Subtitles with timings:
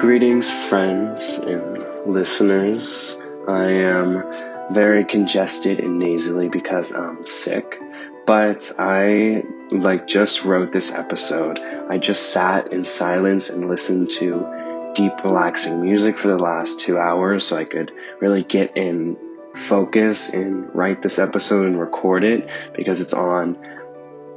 [0.00, 3.18] Greetings, friends and listeners.
[3.46, 4.24] I am
[4.72, 7.78] very congested and nasally because I'm sick,
[8.24, 11.58] but I like just wrote this episode.
[11.58, 16.98] I just sat in silence and listened to deep, relaxing music for the last two
[16.98, 19.18] hours so I could really get in
[19.54, 23.58] focus and write this episode and record it because it's on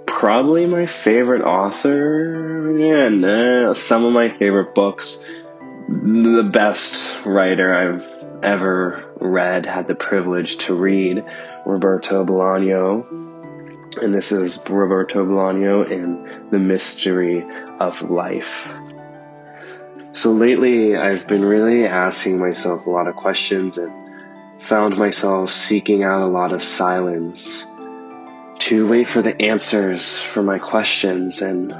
[0.08, 5.24] probably my favorite author and uh, some of my favorite books
[6.02, 11.24] the best writer I've ever read, had the privilege to read,
[11.66, 14.02] Roberto Bolaño.
[14.02, 17.46] And this is Roberto Bolaño in The Mystery
[17.80, 18.68] of Life.
[20.14, 26.04] So lately, I've been really asking myself a lot of questions and found myself seeking
[26.04, 27.66] out a lot of silence
[28.60, 31.74] to wait for the answers for my questions and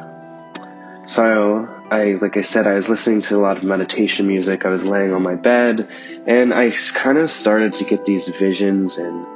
[1.06, 4.66] so I, like I said, I was listening to a lot of meditation music.
[4.66, 5.88] I was laying on my bed
[6.26, 9.28] and I kind of started to get these visions and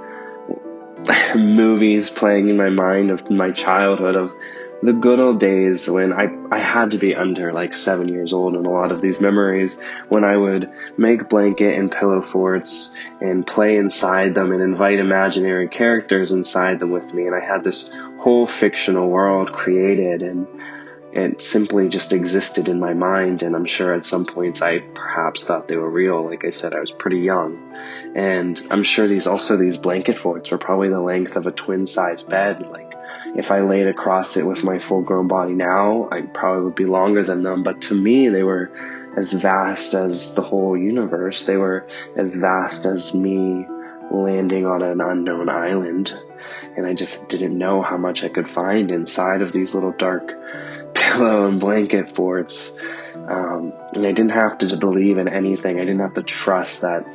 [1.36, 4.34] movies playing in my mind of my childhood of
[4.82, 8.56] the good old days when I, I had to be under like seven years old
[8.56, 13.46] and a lot of these memories when I would make blanket and pillow forts and
[13.46, 17.28] play inside them and invite imaginary characters inside them with me.
[17.28, 20.48] And I had this whole fictional world created and
[21.14, 25.46] it simply just existed in my mind and i'm sure at some points i perhaps
[25.46, 26.26] thought they were real.
[26.26, 27.74] Like i said i was pretty young.
[28.16, 31.88] And i'm sure these also these blanket forts were probably the length of a twin
[31.88, 32.68] size bed.
[32.70, 32.94] Like
[33.36, 36.86] if i laid across it with my full grown body now i probably would be
[36.86, 37.64] longer than them.
[37.64, 38.72] But to me they were
[39.16, 41.46] as vast as the whole universe.
[41.46, 43.66] They were as vast as me
[44.12, 46.14] landing on an unknown island.
[46.76, 50.34] And i just didn't know how much i could find inside of these little dark
[51.08, 52.78] pillow and blanket forts.
[53.16, 55.78] Um, and I didn't have to believe in anything.
[55.78, 57.06] I didn't have to trust that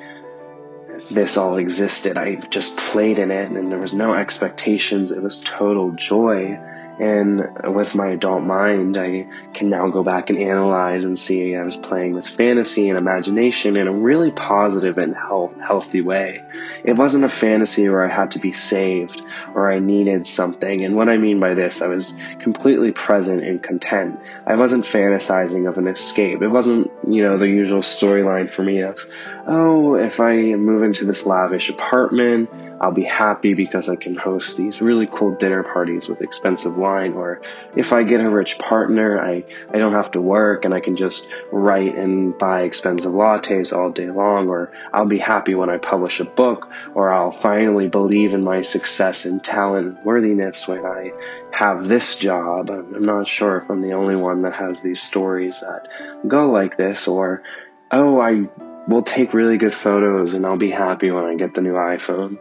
[1.10, 2.18] this all existed.
[2.18, 5.12] I just played in it and there was no expectations.
[5.12, 6.58] It was total joy.
[7.02, 11.64] And with my adult mind, I can now go back and analyze and see I
[11.64, 16.44] was playing with fantasy and imagination in a really positive and health, healthy way.
[16.84, 19.20] It wasn't a fantasy where I had to be saved
[19.52, 20.84] or I needed something.
[20.84, 24.20] And what I mean by this, I was completely present and content.
[24.46, 26.40] I wasn't fantasizing of an escape.
[26.40, 29.04] It wasn't, you know, the usual storyline for me of,
[29.48, 32.48] oh, if I move into this lavish apartment,
[32.80, 37.12] I'll be happy because I can host these really cool dinner parties with expensive wine.
[37.14, 37.40] Or
[37.76, 40.96] if I get a rich partner, I, I don't have to work and I can
[40.96, 44.48] just write and buy expensive lattes all day long.
[44.48, 46.68] Or I'll be happy when I publish a book.
[46.94, 51.12] Or I'll finally believe in my success and talent worthiness when I
[51.52, 52.70] have this job.
[52.70, 55.88] I'm not sure if I'm the only one that has these stories that
[56.26, 57.06] go like this.
[57.06, 57.42] Or,
[57.90, 58.48] oh, I
[58.88, 62.38] will take really good photos and I'll be happy when I get the new iPhone.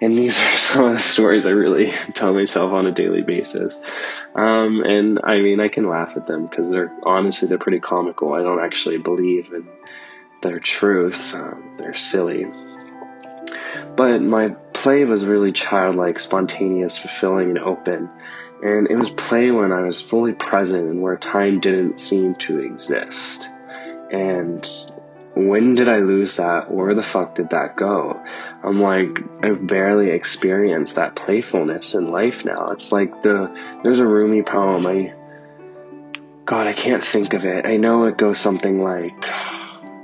[0.00, 3.78] And these are some of the stories I really tell myself on a daily basis.
[4.34, 8.32] Um, and I mean, I can laugh at them because they're honestly, they're pretty comical.
[8.32, 9.68] I don't actually believe in
[10.42, 11.34] their truth.
[11.34, 12.46] Um, they're silly.
[13.96, 18.08] But my play was really childlike, spontaneous, fulfilling, and open.
[18.62, 22.60] And it was play when I was fully present and where time didn't seem to
[22.60, 23.48] exist.
[24.10, 24.66] And
[25.34, 26.70] when did I lose that?
[26.70, 28.20] Where the fuck did that go?
[28.62, 32.68] I'm like, I've barely experienced that playfulness in life now.
[32.72, 33.54] It's like the,
[33.84, 34.86] there's a Rumi poem.
[34.86, 35.14] I,
[36.44, 37.64] God, I can't think of it.
[37.64, 39.24] I know it goes something like,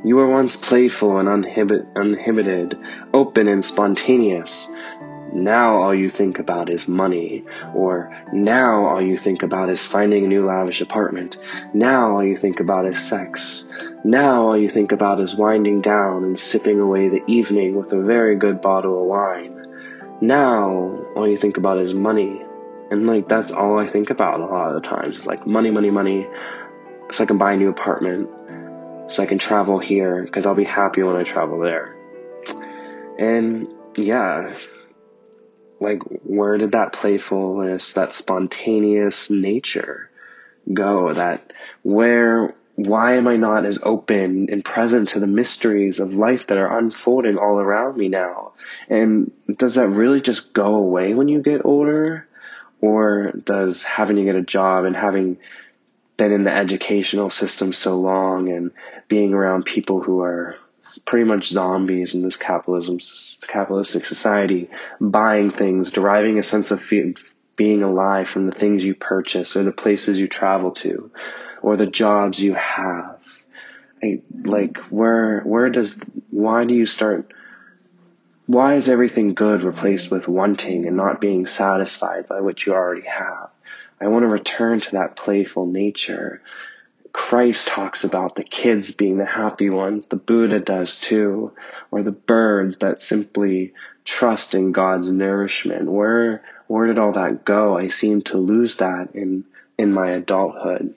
[0.04, 2.78] you were once playful and uninhibited,
[3.12, 4.70] open and spontaneous.
[5.36, 7.44] Now all you think about is money.
[7.74, 11.36] Or now all you think about is finding a new lavish apartment.
[11.74, 13.66] Now all you think about is sex.
[14.02, 18.00] Now all you think about is winding down and sipping away the evening with a
[18.00, 19.66] very good bottle of wine.
[20.22, 22.41] Now all you think about is money.
[22.91, 25.18] And like that's all I think about a lot of the times.
[25.18, 26.27] It's like money, money, money.
[27.10, 28.30] So I can buy a new apartment.
[29.10, 31.94] So I can travel here because I'll be happy when I travel there.
[33.18, 34.56] And yeah,
[35.80, 40.10] like where did that playfulness, that spontaneous nature
[40.72, 41.12] go?
[41.12, 41.52] That
[41.82, 46.58] where why am I not as open and present to the mysteries of life that
[46.58, 48.52] are unfolding all around me now?
[48.88, 52.28] And does that really just go away when you get older?
[52.82, 55.38] Or does having to get a job and having
[56.18, 58.70] been in the educational system so long and
[59.08, 60.56] being around people who are
[61.04, 62.98] pretty much zombies in this capitalism,
[63.47, 66.92] capitalistic society, buying things, deriving a sense of
[67.56, 71.10] being alive from the things you purchase or the places you travel to,
[71.62, 73.18] or the jobs you have.
[74.03, 75.98] I, like where where does
[76.30, 77.33] why do you start
[78.47, 83.06] why is everything good replaced with wanting and not being satisfied by what you already
[83.06, 83.48] have?
[84.00, 86.42] I want to return to that playful nature.
[87.16, 90.07] Christ talks about the kids being the happy ones.
[90.07, 91.53] The Buddha does too.
[91.91, 93.72] Or the birds that simply
[94.04, 95.91] trust in God's nourishment.
[95.91, 97.77] Where, where did all that go?
[97.77, 99.45] I seem to lose that in,
[99.78, 100.95] in my adulthood.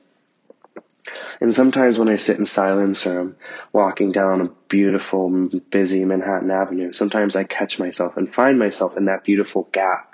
[1.39, 3.36] And sometimes when I sit in silence or I'm
[3.72, 5.30] walking down a beautiful,
[5.72, 10.08] busy Manhattan Avenue, sometimes I catch myself and find myself in that beautiful gap.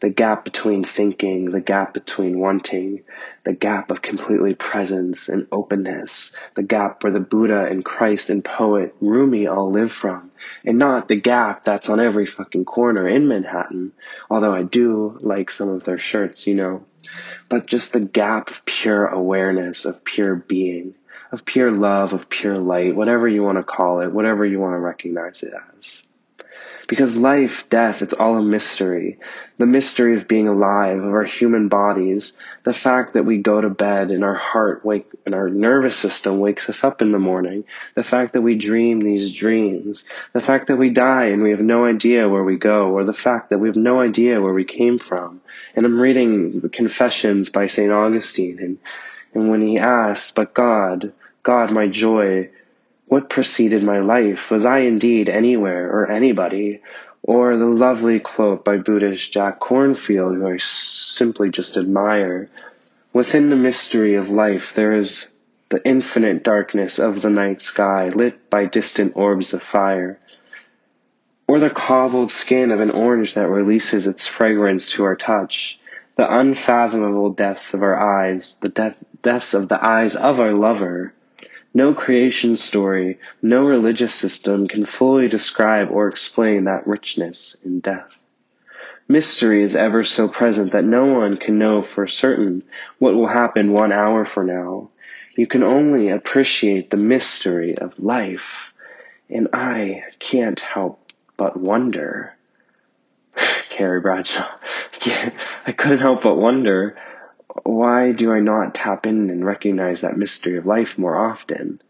[0.00, 3.02] The gap between thinking, the gap between wanting,
[3.44, 8.44] the gap of completely presence and openness, the gap where the Buddha and Christ and
[8.44, 10.30] poet Rumi all live from,
[10.64, 13.92] and not the gap that's on every fucking corner in Manhattan,
[14.30, 16.84] although I do like some of their shirts, you know
[17.48, 20.94] but just the gap of pure awareness, of pure being,
[21.32, 24.74] of pure love, of pure light, whatever you want to call it, whatever you want
[24.74, 26.02] to recognize it as.
[26.88, 29.18] Because life, death, it's all a mystery.
[29.58, 32.32] The mystery of being alive, of our human bodies,
[32.64, 36.38] the fact that we go to bed and our heart wake and our nervous system
[36.38, 37.64] wakes us up in the morning,
[37.94, 41.60] the fact that we dream these dreams, the fact that we die and we have
[41.60, 44.64] no idea where we go, or the fact that we have no idea where we
[44.64, 45.42] came from.
[45.76, 47.92] And I'm reading Confessions by St.
[47.92, 48.78] Augustine and,
[49.34, 51.12] and when he asked, but God,
[51.42, 52.48] God, my joy,
[53.08, 54.50] what preceded my life?
[54.50, 56.82] Was I indeed anywhere or anybody?
[57.22, 62.48] Or the lovely quote by Buddhist Jack Kornfield, who I simply just admire.
[63.12, 65.26] Within the mystery of life, there is
[65.70, 70.18] the infinite darkness of the night sky, lit by distant orbs of fire.
[71.46, 75.80] Or the cobbled skin of an orange that releases its fragrance to our touch.
[76.16, 81.14] The unfathomable depths of our eyes, the depths of the eyes of our lover
[81.74, 88.10] no creation story, no religious system can fully describe or explain that richness in death.
[89.06, 92.62] Mystery is ever so present that no one can know for certain
[92.98, 94.90] what will happen one hour from now.
[95.34, 98.74] You can only appreciate the mystery of life,
[99.30, 102.34] and I can't help but wonder.
[103.70, 104.46] Carrie Bradshaw.
[105.66, 106.96] I couldn't help but wonder
[107.64, 111.80] why do I not tap in and recognize that mystery of life more often?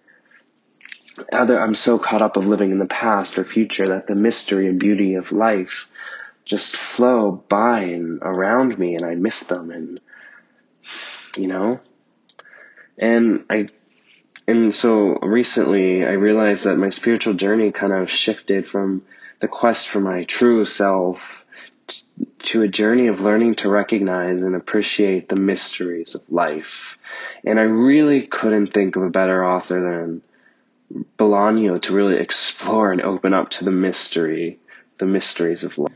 [1.33, 4.69] Either I'm so caught up of living in the past or future that the mystery
[4.69, 5.91] and beauty of life
[6.45, 10.01] just flow by and around me and I miss them and
[11.37, 11.81] you know?
[12.97, 13.67] And I
[14.47, 19.03] and so recently I realized that my spiritual journey kind of shifted from
[19.41, 21.45] the quest for my true self
[22.45, 26.97] to a journey of learning to recognize and appreciate the mysteries of life.
[27.45, 30.23] And I really couldn't think of a better author than
[31.19, 34.59] Bolaño to really explore and open up to the mystery,
[34.97, 35.93] the mysteries of life.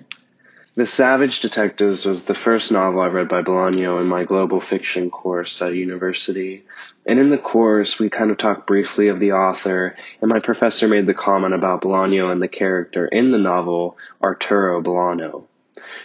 [0.75, 5.11] The Savage Detectives was the first novel I read by Bolaño in my global fiction
[5.11, 6.65] course at university.
[7.07, 10.89] And in the course, we kind of talked briefly of the author, and my professor
[10.89, 15.45] made the comment about Bolaño and the character in the novel, Arturo Belano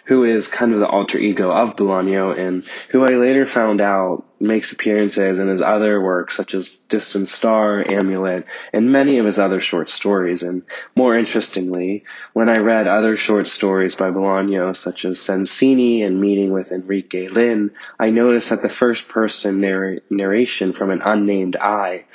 [0.06, 4.24] who is kind of the alter ego of Bolaño and who I later found out
[4.40, 9.40] makes appearances in his other works such as Distant Star, Amulet, and many of his
[9.40, 10.44] other short stories.
[10.44, 10.64] And
[10.96, 12.04] more interestingly,
[12.34, 17.28] when I read other short stories by Bolaño such as Sensini and Meeting with Enrique
[17.28, 22.06] Lihn, I noticed that the first person narr- narration from an unnamed I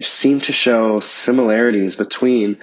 [0.00, 2.58] seemed to show similarities between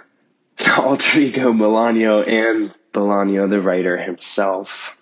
[0.56, 4.96] the alter ego Belano and Bolaño, the writer himself.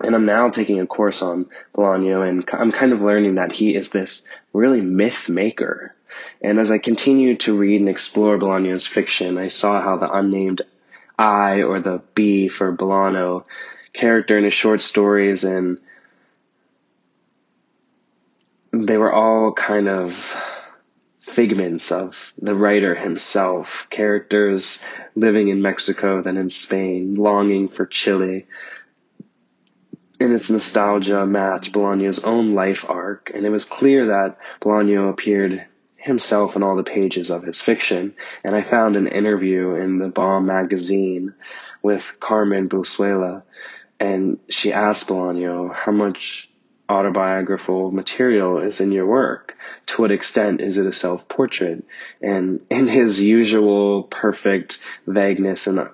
[0.00, 3.74] And I'm now taking a course on Bolaño, and I'm kind of learning that he
[3.74, 5.94] is this really myth maker.
[6.40, 10.62] And as I continued to read and explore Bolaño's fiction, I saw how the unnamed
[11.18, 13.44] I or the B for Bolano
[13.92, 15.80] character in his short stories and
[18.72, 20.14] they were all kind of
[21.36, 24.82] figments of the writer himself, characters
[25.14, 28.46] living in Mexico, then in Spain, longing for Chile.
[30.18, 35.62] In its nostalgia match Bolaño's own life arc, and it was clear that Bolaño appeared
[35.96, 38.14] himself in all the pages of his fiction.
[38.42, 41.34] And I found an interview in the Bomb magazine
[41.82, 43.42] with Carmen Boullosa,
[44.00, 46.48] and she asked Bolaño how much
[46.88, 49.56] autobiographical material is in your work?
[49.86, 51.84] To what extent is it a self portrait?
[52.20, 55.88] And in his usual perfect vagueness and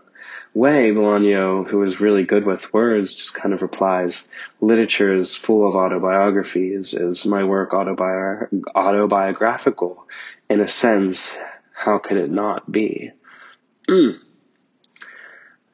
[0.55, 4.29] way, Bolaño, who is really good with words, just kind of replies,
[4.61, 6.95] literature is full of autobiographies.
[6.95, 10.07] Is my work autobi- autobiographical?
[10.51, 11.39] In a sense,
[11.73, 13.13] how could it not be?
[13.89, 14.19] Mm.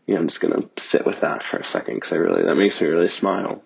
[0.07, 2.81] Yeah, I'm just gonna sit with that for a second because I really, that makes
[2.81, 3.63] me really smile.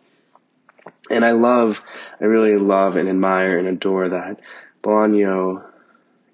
[1.10, 1.82] And I love,
[2.20, 4.40] I really love and admire and adore that
[4.82, 5.64] Bolaño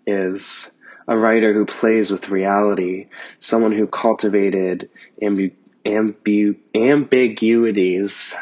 [0.07, 0.71] is
[1.07, 3.09] a writer who plays with reality,
[3.41, 4.91] someone who cultivated
[5.23, 5.53] ambu-
[5.85, 8.35] ambu- ambiguities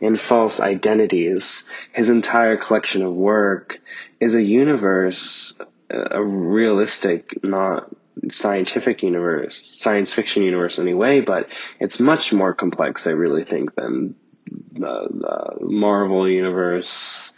[0.00, 1.68] and false identities.
[1.92, 3.80] His entire collection of work
[4.20, 5.54] is a universe,
[5.90, 7.90] a realistic, not
[8.30, 11.48] scientific universe, science fiction universe anyway, but
[11.80, 14.14] it's much more complex, I really think, than
[14.46, 17.32] the, the Marvel universe,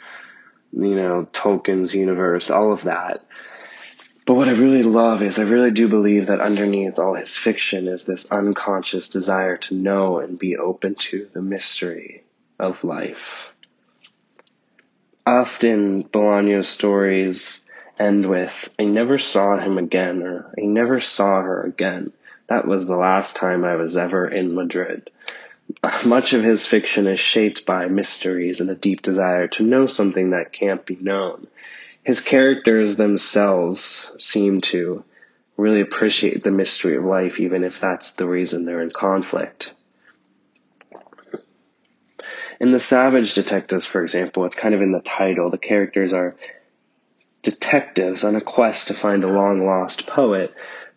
[0.72, 3.24] you know, Tolkien's universe, all of that.
[4.26, 7.86] But what I really love is I really do believe that underneath all his fiction
[7.86, 12.24] is this unconscious desire to know and be open to the mystery
[12.58, 13.52] of life.
[15.24, 17.66] Often Bolaño's stories
[17.98, 22.12] end with, I never saw him again, or I never saw her again.
[22.48, 25.10] That was the last time I was ever in Madrid.
[26.04, 30.30] Much of his fiction is shaped by mysteries and a deep desire to know something
[30.30, 31.46] that can't be known
[32.06, 35.02] his characters themselves seem to
[35.56, 39.74] really appreciate the mystery of life, even if that's the reason they're in conflict.
[42.60, 45.50] In The Savage Detectives, for example, it's kind of in the title.
[45.50, 46.36] The characters are
[47.42, 50.54] detectives on a quest to find a long lost poet,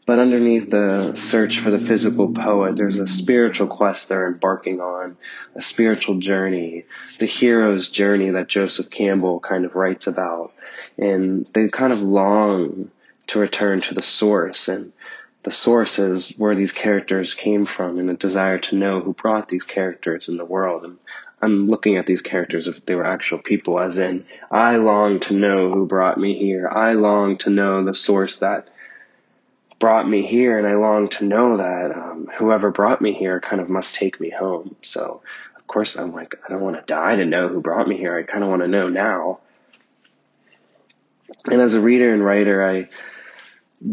[0.10, 5.16] but underneath the search for the physical poet, there's a spiritual quest they're embarking on,
[5.54, 6.86] a spiritual journey,
[7.20, 10.52] the hero's journey that Joseph Campbell kind of writes about.
[10.98, 12.90] And they kind of long
[13.28, 14.94] to return to the source and
[15.44, 19.48] the source is where these characters came from and a desire to know who brought
[19.48, 20.86] these characters in the world.
[20.86, 20.98] And
[21.40, 25.36] I'm looking at these characters if they were actual people as in I long to
[25.36, 26.68] know who brought me here.
[26.68, 28.70] I long to know the source that
[29.80, 33.62] brought me here and I long to know that um, whoever brought me here kind
[33.62, 34.76] of must take me home.
[34.82, 35.22] So
[35.56, 38.18] of course I'm like I don't want to die to know who brought me here.
[38.18, 39.40] I kind of want to know now.
[41.50, 42.90] And as a reader and writer, I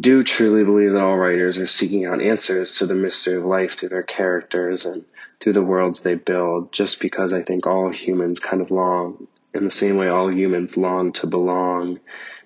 [0.00, 3.75] do truly believe that all writers are seeking out answers to the mystery of life
[3.75, 5.05] through their characters and
[5.38, 9.65] through the worlds they build, just because I think all humans kind of long, in
[9.65, 12.01] the same way all humans long to belong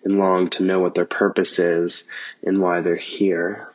[0.04, 2.04] and long to know what their purpose is
[2.42, 3.70] and why they're here.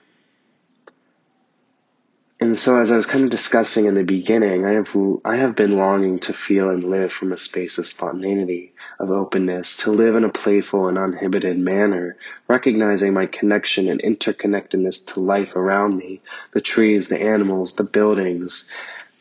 [2.38, 5.56] And so, as I was kind of discussing in the beginning, I have I have
[5.56, 10.16] been longing to feel and live from a space of spontaneity, of openness, to live
[10.16, 12.18] in a playful and uninhibited manner,
[12.50, 18.70] recognizing my connection and interconnectedness to life around me, the trees, the animals, the buildings,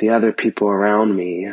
[0.01, 1.53] the other people around me.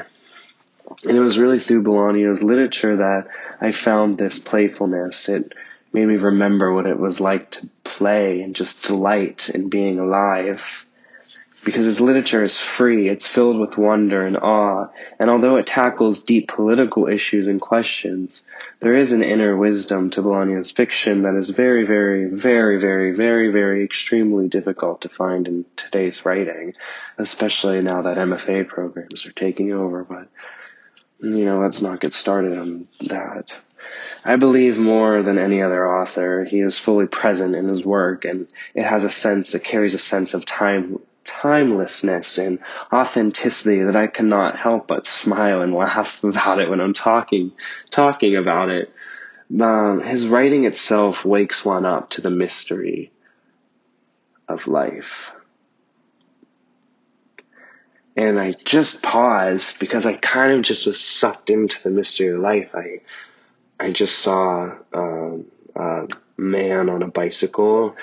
[1.03, 3.27] And it was really through Bolaño's literature that
[3.59, 5.29] I found this playfulness.
[5.29, 5.53] It
[5.93, 10.85] made me remember what it was like to play and just delight in being alive.
[11.63, 14.87] Because his literature is free, it's filled with wonder and awe,
[15.19, 18.47] and although it tackles deep political issues and questions,
[18.79, 23.51] there is an inner wisdom to Bolaño's fiction that is very, very, very, very, very,
[23.51, 26.73] very extremely difficult to find in today's writing,
[27.19, 30.29] especially now that MFA programs are taking over, but
[31.21, 33.55] you know, let's not get started on that.
[34.23, 38.47] I believe more than any other author, he is fully present in his work and
[38.73, 42.59] it has a sense, it carries a sense of time timelessness and
[42.91, 47.51] authenticity that I cannot help but smile and laugh about it when I'm talking
[47.89, 48.91] talking about it.
[49.59, 53.11] Um, his writing itself wakes one up to the mystery
[54.47, 55.33] of life.
[58.15, 62.39] And I just paused because I kind of just was sucked into the mystery of
[62.39, 62.75] life.
[62.75, 63.01] I
[63.79, 67.95] I just saw um, a man on a bicycle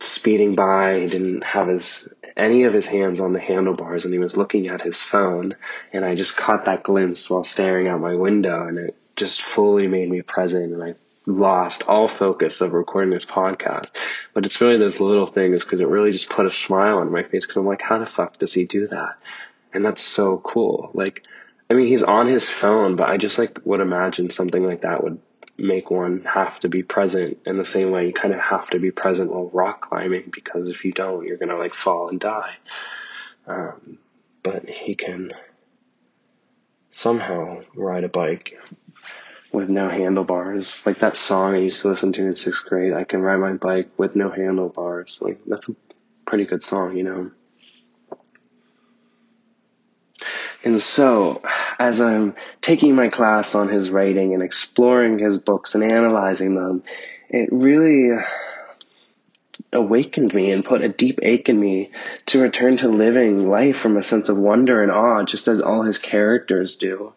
[0.00, 1.00] speeding by.
[1.00, 4.68] He didn't have his any of his hands on the handlebars and he was looking
[4.68, 5.54] at his phone
[5.92, 9.88] and I just caught that glimpse while staring out my window and it just fully
[9.88, 10.94] made me present and I
[11.26, 13.90] lost all focus of recording this podcast.
[14.34, 17.22] But it's really those little things because it really just put a smile on my
[17.22, 19.18] face because I'm like, how the fuck does he do that?
[19.72, 20.90] And that's so cool.
[20.94, 21.22] Like,
[21.68, 25.04] I mean, he's on his phone, but I just like would imagine something like that
[25.04, 25.20] would
[25.56, 28.78] make one have to be present in the same way you kind of have to
[28.78, 32.56] be present while rock climbing because if you don't, you're gonna like fall and die.
[33.46, 33.98] Um,
[34.42, 35.32] but he can
[36.92, 38.58] somehow ride a bike
[39.52, 40.80] with no handlebars.
[40.86, 43.54] Like that song I used to listen to in sixth grade, I can ride my
[43.54, 45.18] bike with no handlebars.
[45.20, 45.74] Like that's a
[46.24, 47.30] pretty good song, you know.
[50.62, 51.42] And so,
[51.78, 56.82] as I'm taking my class on his writing and exploring his books and analyzing them,
[57.30, 58.10] it really
[59.72, 61.90] awakened me and put a deep ache in me
[62.26, 65.82] to return to living life from a sense of wonder and awe, just as all
[65.82, 67.14] his characters do.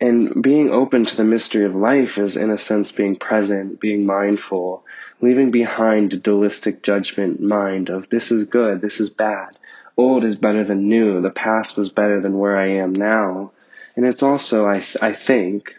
[0.00, 4.06] And being open to the mystery of life is, in a sense, being present, being
[4.06, 4.84] mindful,
[5.20, 9.58] leaving behind a dualistic judgment mind of this is good, this is bad,
[9.96, 13.50] old is better than new, the past was better than where I am now.
[13.96, 15.74] And it's also, I, I think,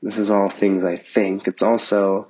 [0.00, 2.28] this is all things I think, it's also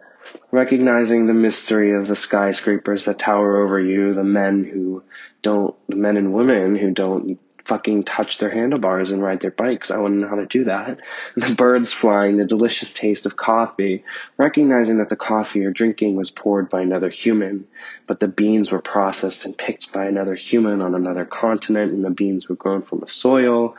[0.50, 5.02] recognizing the mystery of the skyscrapers that tower over you, the men who
[5.42, 9.90] don't, the men and women who don't fucking touch their handlebars and ride their bikes.
[9.90, 10.98] I wouldn't know how to do that.
[11.36, 14.04] The birds flying, the delicious taste of coffee,
[14.36, 17.66] recognizing that the coffee you're drinking was poured by another human,
[18.06, 22.10] but the beans were processed and picked by another human on another continent, and the
[22.10, 23.76] beans were grown from a soil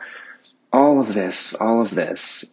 [0.76, 2.44] all of this, all of this,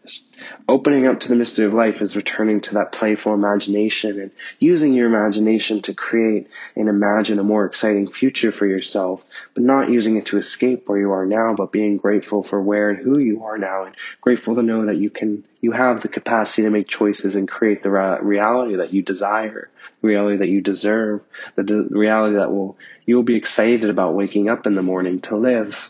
[0.69, 4.93] opening up to the mystery of life is returning to that playful imagination and using
[4.93, 10.15] your imagination to create and imagine a more exciting future for yourself, but not using
[10.15, 13.43] it to escape where you are now, but being grateful for where and who you
[13.43, 16.87] are now and grateful to know that you can, you have the capacity to make
[16.87, 19.69] choices and create the reality that you desire,
[20.01, 21.19] the reality that you deserve,
[21.55, 25.35] the reality that will, you will be excited about waking up in the morning to
[25.35, 25.89] live.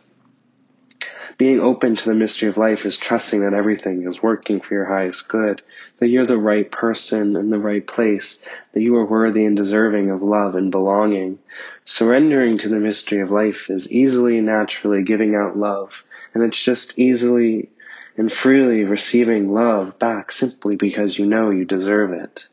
[1.38, 4.86] Being open to the mystery of life is trusting that everything is working for your
[4.86, 5.62] highest good,
[6.00, 8.40] that you're the right person in the right place,
[8.74, 11.40] that you are worthy and deserving of love and belonging.
[11.86, 16.04] Surrendering to the mystery of life is easily and naturally giving out love,
[16.34, 17.70] and it's just easily
[18.18, 22.48] and freely receiving love back simply because you know you deserve it.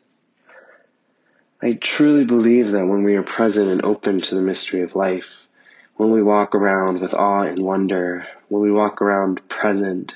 [1.62, 5.46] I truly believe that when we are present and open to the mystery of life,
[6.00, 10.14] when we walk around with awe and wonder, when we walk around present,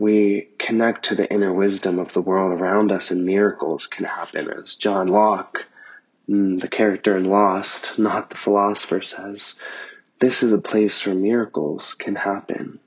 [0.00, 4.50] we connect to the inner wisdom of the world around us and miracles can happen.
[4.50, 5.64] As John Locke,
[6.28, 9.60] mm, the character in Lost, not the philosopher, says,
[10.18, 12.80] this is a place where miracles can happen.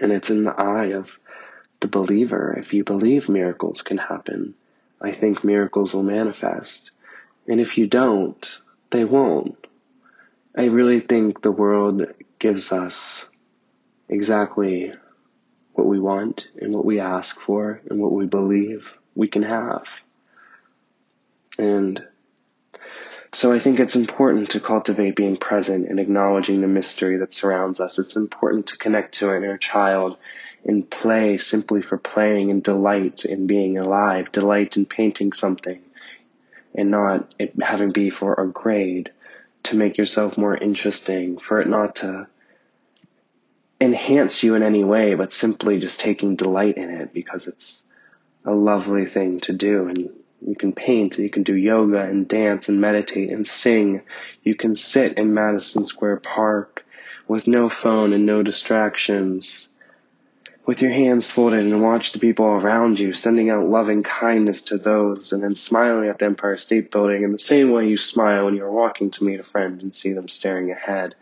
[0.00, 1.10] And it's in the eye of
[1.80, 2.54] the believer.
[2.56, 4.54] If you believe miracles can happen,
[5.00, 6.92] I think miracles will manifest.
[7.48, 9.56] And if you don't, they won't.
[10.56, 12.06] I really think the world
[12.38, 13.26] gives us
[14.08, 14.90] exactly
[15.74, 19.84] what we want and what we ask for and what we believe we can have.
[21.58, 22.02] And
[23.34, 27.78] so I think it's important to cultivate being present and acknowledging the mystery that surrounds
[27.78, 27.98] us.
[27.98, 30.16] It's important to connect to our inner child
[30.64, 35.82] and play simply for playing and delight in being alive, delight in painting something
[36.74, 39.10] and not it having be for a grade
[39.66, 42.26] to make yourself more interesting, for it not to
[43.80, 47.84] enhance you in any way, but simply just taking delight in it because it's
[48.44, 49.88] a lovely thing to do.
[49.88, 50.10] And
[50.46, 54.02] you can paint, and you can do yoga and dance and meditate and sing.
[54.42, 56.84] You can sit in Madison Square Park
[57.28, 59.75] with no phone and no distractions
[60.66, 64.76] with your hands folded and watch the people around you sending out loving kindness to
[64.76, 68.44] those and then smiling at the Empire State Building in the same way you smile
[68.44, 71.14] when you're walking to meet a friend and see them staring ahead.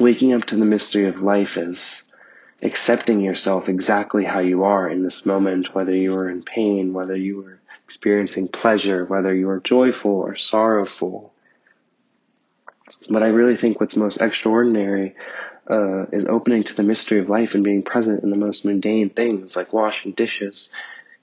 [0.00, 2.04] Waking up to the mystery of life is
[2.62, 7.14] accepting yourself exactly how you are in this moment, whether you are in pain, whether
[7.14, 11.33] you are experiencing pleasure, whether you are joyful or sorrowful.
[13.08, 15.14] But I really think what's most extraordinary
[15.70, 19.10] uh, is opening to the mystery of life and being present in the most mundane
[19.10, 20.70] things like washing dishes.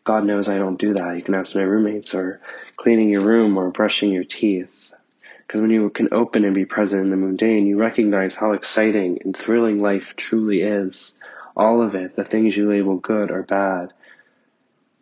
[0.04, 1.16] God knows I don't do that.
[1.16, 2.42] You can ask my roommates or
[2.76, 4.94] cleaning your room or brushing your teeth.
[5.46, 9.20] Because when you can open and be present in the mundane, you recognize how exciting
[9.24, 11.16] and thrilling life truly is.
[11.56, 13.94] All of it, the things you label good or bad.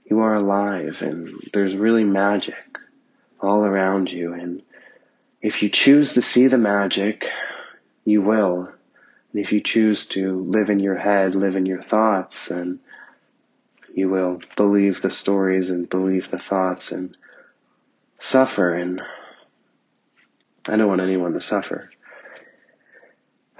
[0.05, 2.79] You are alive and there's really magic
[3.39, 4.33] all around you.
[4.33, 4.63] And
[5.41, 7.29] if you choose to see the magic,
[8.05, 8.71] you will.
[9.31, 12.79] And if you choose to live in your head, live in your thoughts, and
[13.93, 17.15] you will believe the stories and believe the thoughts and
[18.19, 18.73] suffer.
[18.73, 19.01] And
[20.67, 21.89] I don't want anyone to suffer.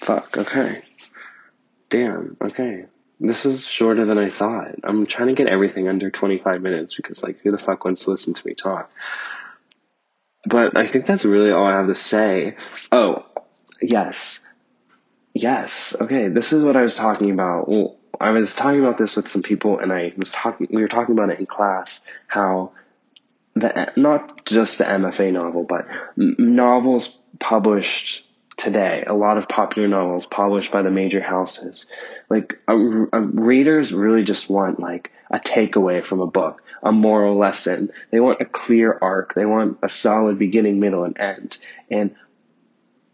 [0.00, 0.82] Fuck, okay.
[1.88, 2.86] Damn, okay.
[3.24, 4.74] This is shorter than I thought.
[4.82, 8.10] I'm trying to get everything under 25 minutes because, like, who the fuck wants to
[8.10, 8.90] listen to me talk?
[10.44, 12.56] But I think that's really all I have to say.
[12.90, 13.24] Oh,
[13.80, 14.44] yes.
[15.34, 15.94] Yes.
[16.00, 17.68] Okay, this is what I was talking about.
[17.68, 20.66] Well, I was talking about this with some people, and I was talking.
[20.70, 22.04] We were talking about it in class.
[22.26, 22.72] How
[23.54, 28.26] the not just the MFA novel, but novels published
[28.62, 31.86] today, a lot of popular novels published by the major houses,
[32.30, 32.76] like a,
[33.12, 37.90] a, readers really just want like a takeaway from a book, a moral lesson.
[38.10, 39.34] They want a clear arc.
[39.34, 41.58] They want a solid beginning, middle, and end.
[41.90, 42.14] And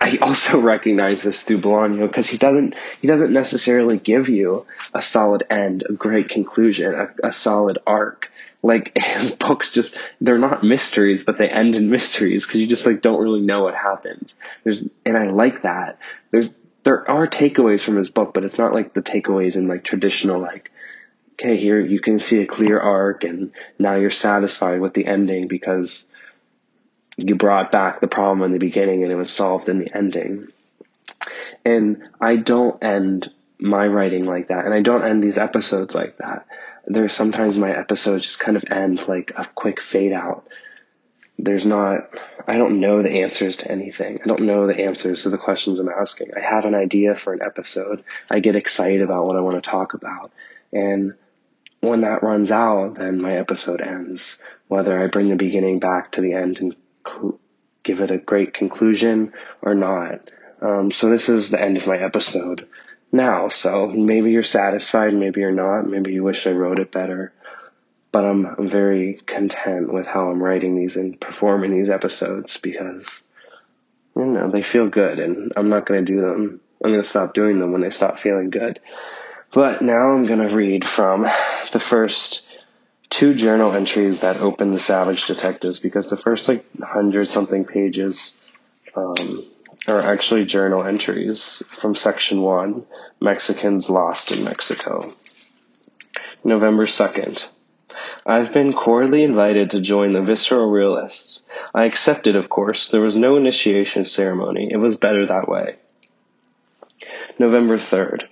[0.00, 5.00] I also recognize this through Bolaño because he doesn't he doesn't necessarily give you a
[5.00, 8.30] solid end, a great conclusion, a, a solid arc
[8.62, 12.86] like his books just they're not mysteries but they end in mysteries because you just
[12.86, 15.98] like don't really know what happens there's and i like that.
[16.30, 16.50] There's
[16.84, 20.40] there are takeaways from his book but it's not like the takeaways in like traditional
[20.40, 20.70] like
[21.34, 25.48] okay here you can see a clear arc and now you're satisfied with the ending
[25.48, 26.06] because
[27.16, 30.46] you brought back the problem in the beginning and it was solved in the ending.
[31.64, 36.16] And i don't end my writing like that and i don't end these episodes like
[36.18, 36.46] that
[36.88, 40.48] there's sometimes my episodes just kind of end like a quick fade out.
[41.38, 42.08] There's not,
[42.48, 44.18] I don't know the answers to anything.
[44.22, 46.30] I don't know the answers to the questions I'm asking.
[46.34, 48.02] I have an idea for an episode.
[48.28, 50.32] I get excited about what I want to talk about.
[50.72, 51.14] And
[51.80, 54.40] when that runs out, then my episode ends.
[54.66, 56.74] Whether I bring the beginning back to the end and
[57.06, 57.38] cl-
[57.84, 60.30] give it a great conclusion or not.
[60.60, 62.66] Um, so this is the end of my episode
[63.12, 63.48] now.
[63.48, 67.32] So maybe you're satisfied, maybe you're not, maybe you wish I wrote it better.
[68.10, 73.22] But I'm, very content with how I'm writing these and performing these episodes because,
[74.16, 76.60] you know, they feel good and I'm not going to do them.
[76.82, 78.80] I'm going to stop doing them when they stop feeling good.
[79.52, 81.26] But now I'm going to read from
[81.72, 82.48] the first
[83.10, 88.42] two journal entries that open the Savage Detectives because the first like hundred something pages
[88.94, 89.46] um,
[89.86, 92.84] are actually journal entries from section one
[93.20, 95.12] Mexicans lost in Mexico.
[96.44, 97.46] November 2nd.
[98.24, 101.44] I've been cordially invited to join the Visceral Realists.
[101.74, 102.90] I accepted, of course.
[102.90, 104.68] There was no initiation ceremony.
[104.70, 105.76] It was better that way.
[107.38, 108.28] November 3rd.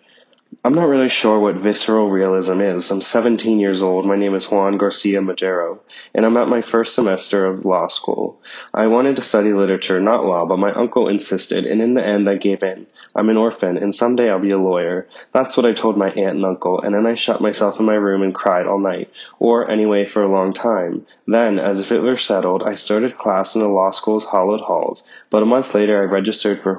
[0.67, 2.91] I'm not really sure what visceral realism is.
[2.91, 4.05] I'm 17 years old.
[4.05, 5.79] My name is Juan Garcia Madero,
[6.13, 8.43] and I'm at my first semester of law school.
[8.75, 12.29] I wanted to study literature, not law, but my uncle insisted, and in the end
[12.29, 12.89] I gave in.
[13.15, 15.07] I'm an orphan, and someday I'll be a lawyer.
[15.33, 17.95] That's what I told my aunt and uncle, and then I shut myself in my
[17.95, 21.07] room and cried all night, or anyway for a long time.
[21.29, 25.05] Then, as if it were settled, I started class in the law school's hollowed halls,
[25.31, 26.75] but a month later I registered for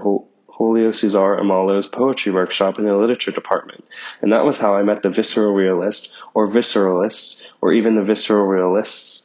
[0.58, 3.86] Julio Cesar Alamo's poetry workshop in the literature department.
[4.22, 8.48] And that was how I met the visceral realist, or visceralists, or even the visceral
[8.48, 9.17] realists,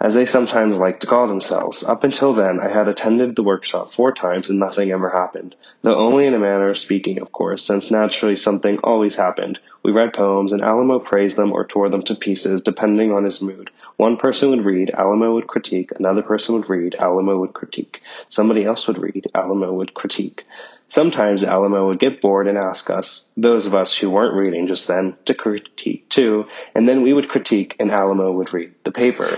[0.00, 1.82] as they sometimes like to call themselves.
[1.82, 5.56] Up until then, I had attended the workshop four times and nothing ever happened.
[5.82, 9.58] Though only in a manner of speaking, of course, since naturally something always happened.
[9.82, 13.40] We read poems, and Alamo praised them or tore them to pieces, depending on his
[13.40, 13.70] mood.
[13.96, 18.02] One person would read, Alamo would critique, another person would read, Alamo would critique.
[18.28, 20.44] Somebody else would read, Alamo would critique.
[20.88, 24.86] Sometimes Alamo would get bored and ask us, those of us who weren't reading just
[24.86, 29.28] then, to critique too, and then we would critique and Alamo would read the paper.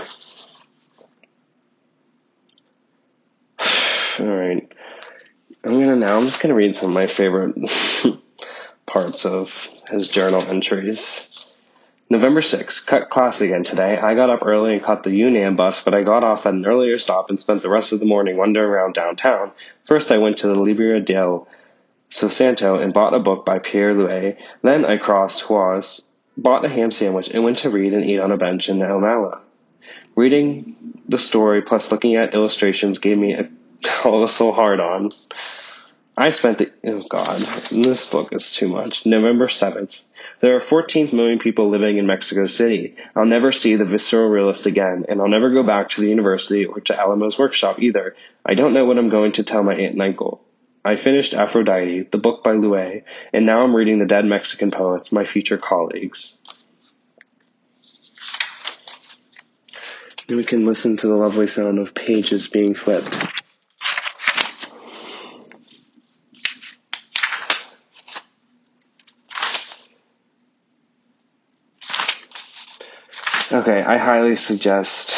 [4.19, 4.69] All right.
[5.63, 6.17] I'm gonna now.
[6.17, 7.55] I'm just gonna read some of my favorite
[8.85, 11.53] parts of his journal entries.
[12.09, 13.95] November 6th, cut class again today.
[13.95, 16.65] I got up early and caught the UNAM bus, but I got off at an
[16.65, 19.51] earlier stop and spent the rest of the morning wandering around downtown.
[19.85, 21.47] First, I went to the Libreria del
[22.09, 24.37] Sótano and bought a book by Pierre Louÿs.
[24.63, 26.01] Then I crossed Juarez,
[26.35, 28.99] bought a ham sandwich, and went to read and eat on a bench in El
[28.99, 29.41] Mala.
[30.15, 30.75] Reading
[31.07, 33.49] the story plus looking at illustrations gave me a
[34.01, 35.11] Oh, colossal hard on.
[36.17, 37.39] I spent the, oh god,
[37.71, 39.05] this book is too much.
[39.05, 40.01] November 7th.
[40.41, 42.95] There are 14 million people living in Mexico City.
[43.15, 46.65] I'll never see the visceral realist again, and I'll never go back to the university
[46.65, 48.15] or to Alamo's workshop either.
[48.45, 50.43] I don't know what I'm going to tell my aunt and uncle.
[50.83, 55.11] I finished Aphrodite, the book by Louÿs, and now I'm reading the dead Mexican poets,
[55.11, 56.37] my future colleagues.
[60.27, 63.38] And we can listen to the lovely sound of pages being flipped.
[73.69, 75.15] Okay, I highly suggest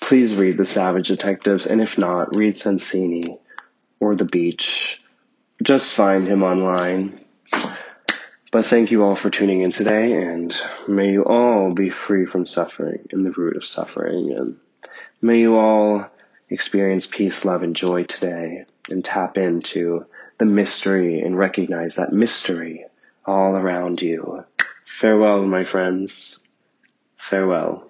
[0.00, 3.38] please read The Savage Detectives, and if not, read Sensini
[4.00, 5.00] or The Beach.
[5.62, 7.24] Just find him online.
[8.50, 10.52] But thank you all for tuning in today, and
[10.88, 14.56] may you all be free from suffering and the root of suffering, and
[15.22, 16.04] may you all
[16.50, 20.04] experience peace, love, and joy today, and tap into
[20.38, 22.86] the mystery and recognize that mystery
[23.24, 24.44] all around you.
[24.84, 26.40] Farewell, my friends.
[27.18, 27.87] Farewell.